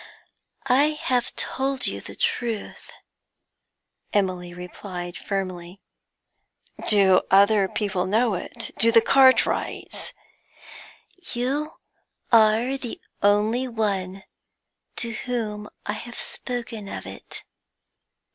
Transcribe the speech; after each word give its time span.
'I 0.65 0.97
have 1.03 1.35
told 1.35 1.85
you 1.85 2.01
the 2.01 2.15
truth,' 2.15 2.91
Emily 4.13 4.51
replied 4.51 5.15
firmly. 5.15 5.79
'Do 6.87 7.21
other 7.29 7.67
people 7.67 8.07
know 8.07 8.33
it? 8.33 8.71
Do 8.79 8.91
the 8.91 8.99
Cartwrights?' 9.03 10.11
'You 11.33 11.73
are 12.31 12.77
the 12.77 12.99
only 13.21 13.67
one 13.67 14.23
to 14.95 15.11
whom 15.11 15.69
I 15.85 15.93
have 15.93 16.17
spoken 16.17 16.87
of 16.87 17.05
it.' 17.05 17.43